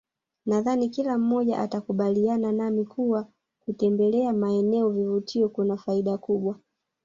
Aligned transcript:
Nadhani 0.45 0.89
kila 0.89 1.17
mmoja 1.17 1.59
atakubaliana 1.59 2.51
nami 2.51 2.85
kuwa 2.85 3.27
kutembelea 3.65 4.33
maeneo 4.33 4.87
ya 4.87 4.89
vivutio 4.93 5.49
kuna 5.49 5.77
faida 5.77 6.17
kubwa 6.17 6.59